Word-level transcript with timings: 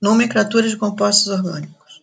Nomenclatura 0.00 0.66
de 0.66 0.78
compostos 0.78 1.26
orgânicos. 1.26 2.02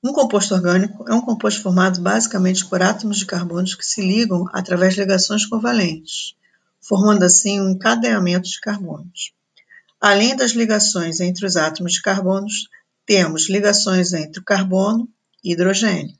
Um 0.00 0.12
composto 0.12 0.54
orgânico 0.54 1.04
é 1.08 1.12
um 1.12 1.20
composto 1.20 1.60
formado 1.60 2.00
basicamente 2.00 2.64
por 2.64 2.80
átomos 2.80 3.18
de 3.18 3.26
carbono 3.26 3.66
que 3.76 3.84
se 3.84 4.00
ligam 4.00 4.48
através 4.52 4.94
de 4.94 5.00
ligações 5.00 5.44
covalentes, 5.44 6.36
formando 6.80 7.24
assim 7.24 7.60
um 7.60 7.70
encadeamento 7.70 8.48
de 8.48 8.60
carbonos. 8.60 9.32
Além 10.00 10.36
das 10.36 10.52
ligações 10.52 11.18
entre 11.18 11.44
os 11.44 11.56
átomos 11.56 11.94
de 11.94 12.02
carbonos, 12.02 12.68
temos 13.04 13.50
ligações 13.50 14.12
entre 14.12 14.38
o 14.40 14.44
carbono 14.44 15.08
e 15.42 15.54
hidrogênio, 15.54 16.16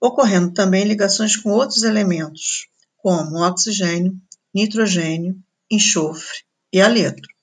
ocorrendo 0.00 0.52
também 0.52 0.84
ligações 0.84 1.34
com 1.34 1.50
outros 1.50 1.82
elementos, 1.82 2.68
como 2.96 3.44
oxigênio, 3.44 4.16
nitrogênio, 4.54 5.36
enxofre 5.68 6.44
e 6.72 6.80
haleto 6.80 7.33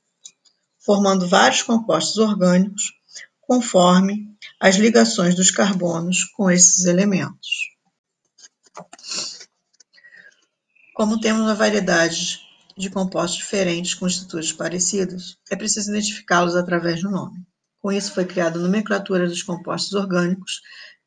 formando 0.84 1.28
vários 1.28 1.62
compostos 1.62 2.18
orgânicos 2.18 2.92
conforme 3.42 4.28
as 4.60 4.76
ligações 4.76 5.36
dos 5.36 5.52
carbonos 5.52 6.24
com 6.36 6.50
esses 6.50 6.86
elementos. 6.86 7.72
Como 10.94 11.20
temos 11.20 11.42
uma 11.42 11.56
variedade 11.56 12.40
de 12.78 12.90
compostos 12.90 13.40
diferentes 13.40 13.94
com 13.94 14.08
estruturas 14.08 14.52
parecidas, 14.52 15.38
é 15.50 15.56
preciso 15.56 15.92
identificá-los 15.92 16.56
através 16.56 17.02
do 17.02 17.10
nome. 17.10 17.46
Com 17.80 17.92
isso, 17.92 18.14
foi 18.14 18.26
criada 18.26 18.60
a 18.60 18.62
nomenclatura 18.62 19.28
dos 19.28 19.44
compostos 19.44 19.94
orgânicos, 19.94 20.62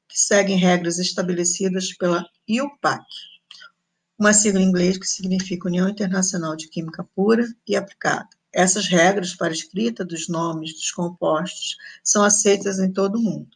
que 0.09 0.18
seguem 0.18 0.59
regras 0.59 0.98
estabelecidas 0.98 1.93
pela 1.96 2.24
IUPAC, 2.48 3.04
uma 4.18 4.32
sigla 4.32 4.60
em 4.60 4.65
inglês 4.65 4.98
que 4.98 5.06
significa 5.06 5.68
União 5.68 5.88
Internacional 5.88 6.56
de 6.56 6.68
Química 6.68 7.04
Pura 7.15 7.46
e 7.66 7.74
Aplicada. 7.74 8.29
Essas 8.54 8.86
regras 8.86 9.34
para 9.34 9.52
escrita 9.52 10.04
dos 10.04 10.28
nomes 10.28 10.72
dos 10.74 10.92
compostos 10.92 11.76
são 12.04 12.23
aceitas 12.23 12.79
em 12.79 12.92
todo 12.92 13.16
o 13.16 13.23
mundo. 13.23 13.51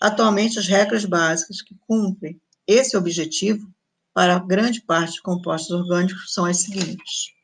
Atualmente, 0.00 0.56
as 0.56 0.68
regras 0.68 1.04
básicas 1.04 1.60
que 1.60 1.74
cumprem 1.88 2.40
esse 2.64 2.96
objetivo 2.96 3.68
para 4.12 4.38
grande 4.38 4.80
parte 4.80 5.14
de 5.14 5.22
compostos 5.22 5.72
orgânicos 5.72 6.32
são 6.32 6.44
as 6.44 6.58
seguintes. 6.58 7.34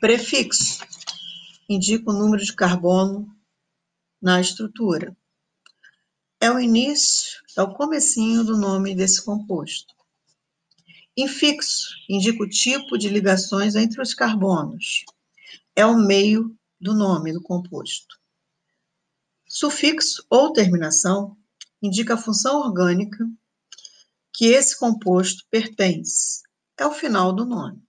Prefixo 0.00 0.86
indica 1.68 2.10
o 2.10 2.14
número 2.14 2.44
de 2.44 2.54
carbono 2.54 3.36
na 4.22 4.40
estrutura. 4.40 5.16
É 6.40 6.48
o 6.52 6.60
início, 6.60 7.42
é 7.56 7.62
o 7.62 7.74
comecinho 7.74 8.44
do 8.44 8.56
nome 8.56 8.94
desse 8.94 9.24
composto. 9.24 9.92
Infixo 11.16 11.94
indica 12.08 12.42
o 12.42 12.48
tipo 12.48 12.98
de 12.98 13.08
ligações 13.08 13.74
entre 13.74 14.02
os 14.02 14.12
carbonos. 14.12 15.04
É 15.74 15.86
o 15.86 15.96
meio 15.96 16.54
do 16.78 16.92
nome 16.92 17.32
do 17.32 17.42
composto. 17.42 18.20
Sufixo 19.48 20.26
ou 20.28 20.52
terminação 20.52 21.36
indica 21.80 22.14
a 22.14 22.18
função 22.18 22.60
orgânica 22.60 23.26
que 24.32 24.46
esse 24.46 24.78
composto 24.78 25.44
pertence. 25.50 26.42
É 26.78 26.84
o 26.84 26.92
final 26.92 27.32
do 27.32 27.46
nome. 27.46 27.82